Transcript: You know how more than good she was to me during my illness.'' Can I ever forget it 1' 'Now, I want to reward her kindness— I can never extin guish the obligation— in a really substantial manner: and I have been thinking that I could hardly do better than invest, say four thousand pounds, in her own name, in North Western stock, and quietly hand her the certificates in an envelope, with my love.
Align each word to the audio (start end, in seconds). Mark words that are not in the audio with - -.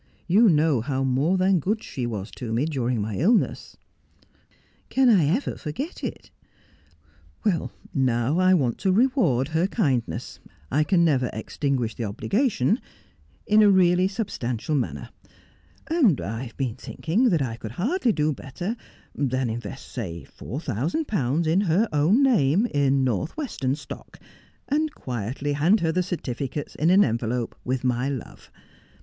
You 0.25 0.49
know 0.49 0.81
how 0.81 1.03
more 1.03 1.37
than 1.37 1.59
good 1.59 1.83
she 1.83 2.07
was 2.07 2.31
to 2.31 2.51
me 2.51 2.65
during 2.65 2.99
my 2.99 3.17
illness.'' 3.17 3.77
Can 4.89 5.09
I 5.09 5.25
ever 5.27 5.55
forget 5.57 6.03
it 6.03 6.31
1' 7.43 7.69
'Now, 7.93 8.39
I 8.39 8.55
want 8.55 8.79
to 8.79 8.91
reward 8.91 9.49
her 9.49 9.67
kindness— 9.67 10.39
I 10.71 10.83
can 10.83 11.05
never 11.05 11.27
extin 11.29 11.77
guish 11.77 11.95
the 11.95 12.05
obligation— 12.05 12.81
in 13.45 13.61
a 13.61 13.69
really 13.69 14.07
substantial 14.07 14.73
manner: 14.73 15.11
and 15.85 16.19
I 16.19 16.45
have 16.45 16.57
been 16.57 16.77
thinking 16.77 17.29
that 17.29 17.43
I 17.43 17.55
could 17.57 17.73
hardly 17.73 18.11
do 18.11 18.33
better 18.33 18.75
than 19.13 19.51
invest, 19.51 19.87
say 19.87 20.23
four 20.23 20.59
thousand 20.59 21.07
pounds, 21.07 21.45
in 21.45 21.61
her 21.61 21.87
own 21.93 22.23
name, 22.23 22.65
in 22.73 23.03
North 23.03 23.37
Western 23.37 23.75
stock, 23.75 24.19
and 24.67 24.95
quietly 24.95 25.53
hand 25.53 25.81
her 25.81 25.91
the 25.91 26.01
certificates 26.01 26.73
in 26.73 26.89
an 26.89 27.03
envelope, 27.03 27.55
with 27.63 27.83
my 27.83 28.09
love. 28.09 28.49